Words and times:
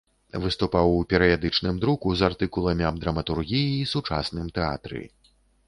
Выступаў 0.43 0.87
у 0.93 1.01
перыядычным 1.13 1.75
друку 1.83 2.07
з 2.23 2.27
артыкуламі 2.29 2.87
аб 2.91 2.95
драматургіі 3.05 3.69
і 3.85 3.87
сучасным 3.95 4.51
тэатры. 4.59 5.07